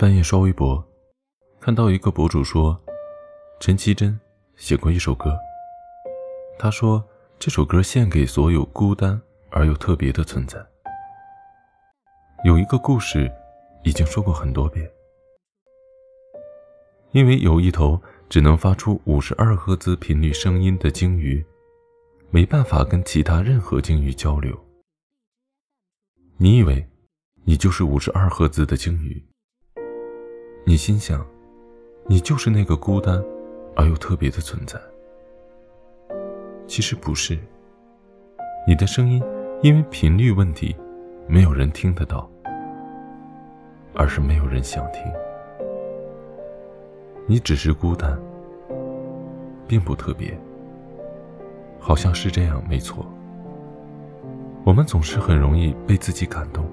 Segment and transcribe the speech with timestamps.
[0.00, 0.82] 半夜刷微博，
[1.60, 2.74] 看到一个博主说，
[3.60, 4.18] 陈绮贞
[4.56, 5.38] 写过一首歌。
[6.58, 7.06] 他说
[7.38, 9.20] 这首歌献给所有孤单
[9.50, 10.58] 而又特别的存在。
[12.46, 13.30] 有一个故事，
[13.84, 14.90] 已经说过很多遍。
[17.12, 21.44] 因为有一头只能发出五十二赫兹频率声音的鲸鱼，
[22.30, 24.58] 没办法跟其他任何鲸鱼交流。
[26.38, 26.88] 你以为
[27.44, 29.22] 你就是五十二赫兹的鲸鱼？
[30.70, 31.26] 你心想，
[32.06, 33.20] 你就是那个孤单
[33.74, 34.78] 而又特别的存在。
[36.68, 37.36] 其实不是，
[38.68, 39.20] 你的声音
[39.64, 40.76] 因为频率问题，
[41.26, 42.30] 没有人听得到，
[43.96, 45.02] 而是没有人想听。
[47.26, 48.16] 你只是孤单，
[49.66, 50.38] 并不特别。
[51.80, 53.04] 好像是这样，没错。
[54.62, 56.64] 我们总是很容易被自己感动，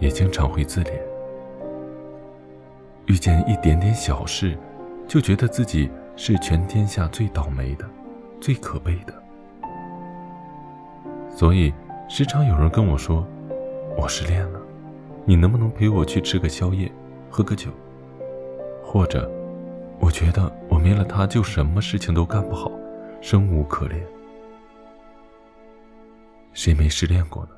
[0.00, 1.07] 也经常会自怜。
[3.08, 4.56] 遇见一点点小事，
[5.06, 7.84] 就觉得自己是全天下最倒霉的、
[8.38, 9.14] 最可悲的。
[11.34, 11.72] 所以，
[12.06, 13.26] 时常有人跟我说
[13.96, 14.60] ：“我失恋了，
[15.24, 16.92] 你能不能陪我去吃个宵夜，
[17.30, 17.70] 喝个酒？”
[18.84, 19.30] 或者，
[19.98, 22.70] 我觉得我没了他就什么事情都干不好，
[23.22, 24.02] 生无可恋。
[26.52, 27.50] 谁没失恋过呢？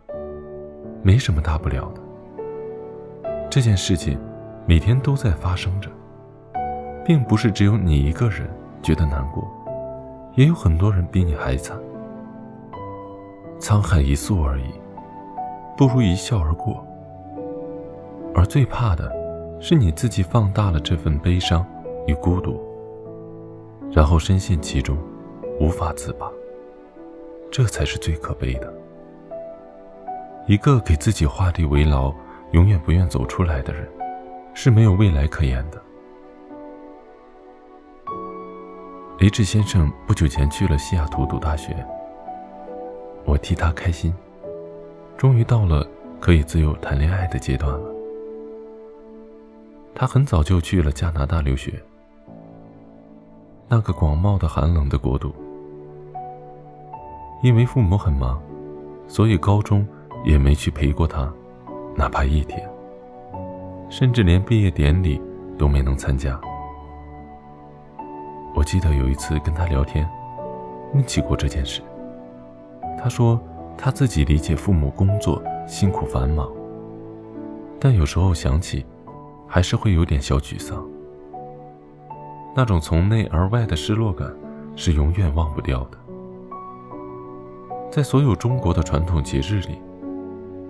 [1.02, 2.00] 没什么大不了的。
[3.50, 4.16] 这件事情。
[4.66, 5.90] 每天都在发生着，
[7.04, 8.48] 并不是只有你一个人
[8.82, 9.48] 觉得难过，
[10.36, 11.76] 也有很多人比你还惨。
[13.58, 14.72] 沧海一粟而已，
[15.76, 16.84] 不如一笑而过。
[18.34, 19.12] 而最怕的，
[19.60, 21.66] 是你自己放大了这份悲伤
[22.06, 22.60] 与孤独，
[23.90, 24.96] 然后深陷其中，
[25.58, 26.30] 无法自拔。
[27.50, 28.72] 这才是最可悲的。
[30.46, 32.14] 一个给自己画地为牢、
[32.52, 33.88] 永远不愿走出来的人。
[34.54, 35.80] 是没有未来可言的。
[39.18, 41.76] H 先生不久前去了西雅图读大学，
[43.24, 44.14] 我替他开心，
[45.16, 45.86] 终于到了
[46.18, 47.94] 可以自由谈恋爱的阶段了。
[49.94, 51.74] 他很早就去了加拿大留学，
[53.68, 55.34] 那个广袤的寒冷的国度。
[57.42, 58.40] 因为父母很忙，
[59.06, 59.86] 所以高中
[60.24, 61.30] 也没去陪过他，
[61.96, 62.69] 哪怕一天。
[63.90, 65.20] 甚至连毕业典礼
[65.58, 66.40] 都没能参加。
[68.54, 70.08] 我记得有一次跟他聊天，
[70.94, 71.82] 问起过这件事。
[72.96, 73.38] 他说
[73.76, 76.48] 他自己理解父母工作辛苦繁忙，
[77.80, 78.86] 但有时候想起，
[79.46, 80.86] 还是会有点小沮丧。
[82.54, 84.32] 那种从内而外的失落感
[84.76, 85.98] 是永远忘不掉的。
[87.90, 89.80] 在所有中国的传统节日里，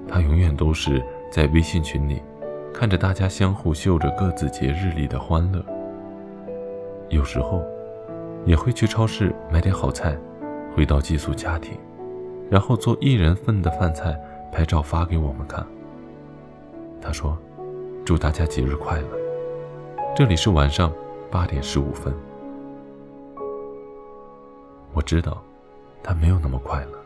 [0.08, 2.22] 他永远都是在微信群里。
[2.72, 5.62] 看着大家相互秀着各自节日里的欢乐，
[7.10, 7.62] 有时候
[8.46, 10.16] 也会去超市买点好菜，
[10.74, 11.78] 回到寄宿家庭，
[12.50, 14.18] 然后做一人份的饭菜，
[14.50, 15.66] 拍照发给我们看。
[17.02, 17.36] 他说
[18.04, 19.08] ：“祝大家节日快乐。”
[20.16, 20.92] 这里是晚上
[21.30, 22.14] 八点十五分。
[24.94, 25.42] 我知道，
[26.02, 26.98] 他没有那么快乐。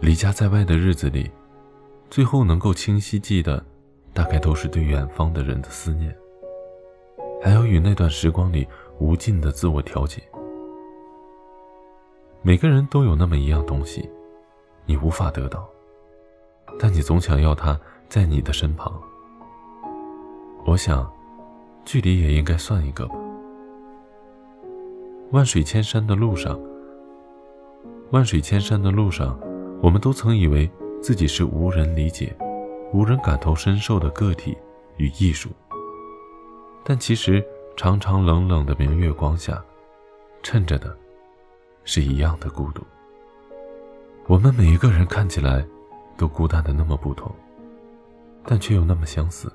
[0.00, 1.30] 离家在外的日子里，
[2.10, 3.64] 最后能够清晰记得。
[4.14, 6.16] 大概都是对远方的人的思念，
[7.42, 8.66] 还有与那段时光里
[9.00, 10.22] 无尽的自我调节。
[12.40, 14.08] 每个人都有那么一样东西，
[14.86, 15.68] 你无法得到，
[16.78, 18.92] 但你总想要他在你的身旁。
[20.64, 21.10] 我想，
[21.84, 23.16] 距离也应该算一个吧。
[25.32, 26.56] 万水千山的路上，
[28.12, 29.36] 万水千山的路上，
[29.82, 30.70] 我们都曾以为
[31.02, 32.32] 自己是无人理解。
[32.94, 34.56] 无人感同身受的个体
[34.98, 35.50] 与艺术，
[36.84, 37.44] 但其实
[37.76, 39.60] 长长冷冷的明月光下，
[40.44, 40.96] 衬着的，
[41.82, 42.84] 是一样的孤独。
[44.28, 45.66] 我们每一个人看起来，
[46.16, 47.34] 都孤单的那么不同，
[48.44, 49.52] 但却又那么相似。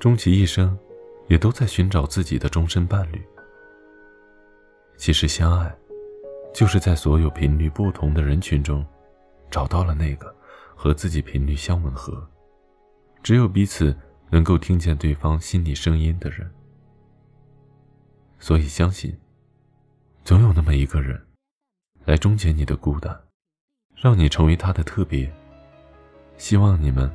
[0.00, 0.74] 终其一生，
[1.26, 3.22] 也都在寻找自己的终身伴侣。
[4.96, 5.70] 其实相爱，
[6.54, 8.82] 就是在所有频率不同的人群中，
[9.50, 10.34] 找到了那个。
[10.74, 12.28] 和自己频率相吻合，
[13.22, 13.96] 只有彼此
[14.30, 16.50] 能够听见对方心里声音的人，
[18.38, 19.16] 所以相信，
[20.24, 21.20] 总有那么一个人，
[22.04, 23.18] 来终结你的孤单，
[23.94, 25.32] 让你成为他的特别。
[26.36, 27.10] 希望你们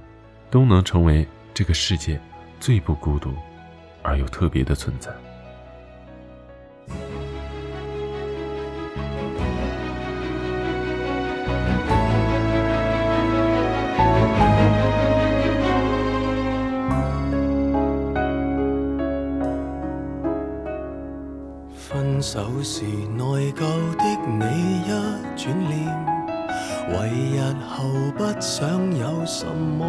[0.50, 2.20] 都能成为这个世界
[2.60, 3.34] 最不孤独
[4.02, 5.14] 而又特别的存在。
[22.31, 22.84] 手时
[23.18, 23.62] 内疚
[23.98, 24.90] 的你一
[25.36, 25.74] 转脸，
[26.92, 29.84] 为日后不想有什么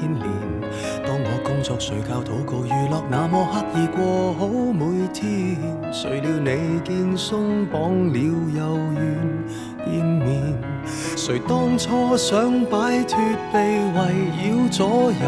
[0.00, 0.26] 牵连。
[1.04, 5.58] 当我工作、睡觉、祷告、娱乐，那么刻意过好每天，
[5.92, 8.93] 谁料你见松绑了又。
[11.26, 13.18] 谁当初想摆脱
[13.50, 13.58] 被
[13.94, 13.96] 围
[14.44, 15.26] 绕左右？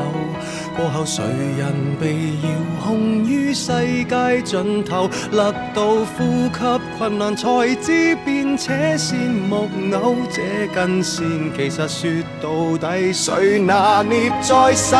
[0.77, 1.25] 过后谁
[1.57, 2.13] 人被
[2.43, 2.51] 遥
[2.85, 3.73] 控于世
[4.05, 11.25] 界尽头，勒到呼吸困难，才知变且线木偶这根线，
[11.57, 12.11] 其实说
[12.43, 14.99] 到底谁拿捏在手？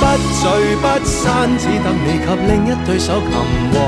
[0.00, 0.06] 不
[0.40, 3.30] 聚不散，只得你及另一对手擒
[3.70, 3.78] 获。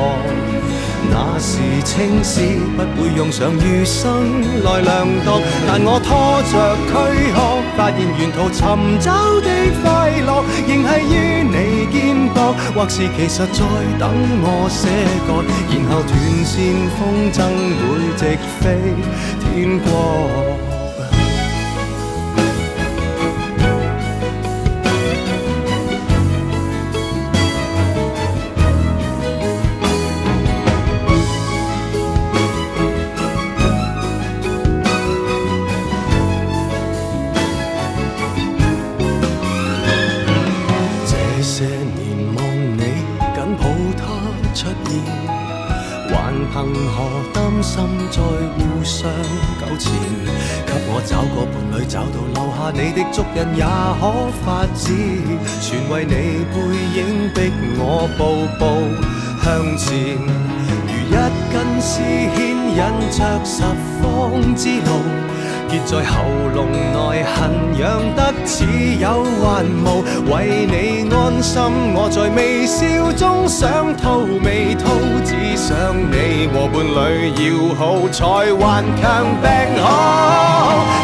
[1.13, 2.41] 那是青丝，
[2.77, 5.43] 不会用上余生来量度。
[5.67, 6.55] 但我拖着
[6.87, 7.35] 躯壳，
[7.77, 8.63] 发现沿途寻
[9.01, 9.11] 找
[9.41, 9.49] 的
[9.83, 9.85] 快
[10.25, 10.31] 乐，
[10.69, 11.99] 仍系于你肩
[12.33, 13.59] 膊，或是其实在
[13.99, 14.09] 等
[14.43, 14.87] 我些
[15.27, 16.11] 个，然后断
[16.47, 16.55] 线
[16.97, 16.99] 风
[17.33, 17.39] 筝
[17.81, 17.83] 会
[18.17, 18.21] 直
[18.61, 18.63] 飞
[19.41, 19.79] 天
[46.63, 46.99] 凭何
[47.33, 47.81] 担心
[48.11, 49.11] 再互相
[49.61, 49.91] 纠缠？
[50.67, 53.65] 给我找个伴侣，找到留下你的足印也
[53.99, 54.03] 可
[54.45, 54.85] 发指，
[55.61, 56.15] 全为你
[56.53, 56.55] 背
[56.97, 56.99] 影
[57.35, 57.39] 逼
[57.79, 58.21] 我步
[58.59, 58.63] 步
[59.43, 59.49] 向
[59.79, 59.89] 前，
[60.87, 61.17] 如一
[61.51, 62.03] 根丝
[62.37, 62.39] 牵
[62.77, 62.79] 引
[63.11, 63.63] 着十
[64.03, 65.30] 方之路。
[65.71, 68.65] 结在喉咙内痕痒得似
[68.99, 70.03] 有还无。
[70.29, 71.63] 为你安心，
[71.95, 74.83] 我在微笑中想吐未吐，
[75.25, 75.71] 只想
[76.11, 79.49] 你和伴侣要好，才顽强病
[79.81, 79.87] 好。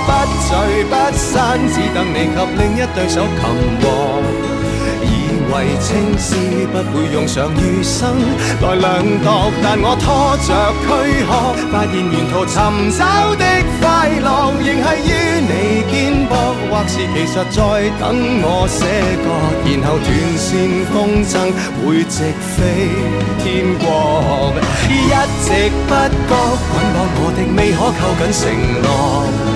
[0.07, 0.11] 不
[0.43, 0.51] 聚
[0.91, 3.41] 不散，只等你及另一对手擒
[3.81, 3.85] 获。
[5.57, 6.37] 为青丝
[6.71, 8.15] 不会用上余生
[8.61, 10.53] 来量度，但我拖着
[10.85, 10.87] 躯
[11.25, 11.33] 壳，
[11.73, 12.55] 发现沿途寻
[12.93, 13.01] 找
[13.37, 13.45] 的
[13.81, 15.11] 快乐，仍系于
[15.41, 15.51] 你
[15.91, 15.95] 肩
[16.29, 16.37] 膊，
[16.69, 17.57] 或是其实在
[17.99, 18.05] 等
[18.45, 18.85] 我写
[19.25, 19.27] 歌，
[19.65, 20.07] 然后断
[20.37, 20.45] 线
[20.93, 20.95] 风
[21.25, 21.33] 筝
[21.81, 22.21] 会直
[22.53, 22.93] 飞
[23.43, 23.45] 天
[23.79, 24.53] 国。
[24.89, 25.09] 一
[25.43, 25.49] 直
[25.89, 25.91] 不
[26.29, 26.33] 觉
[26.69, 28.43] 捆绑我的未可扣紧承
[28.83, 29.56] 诺。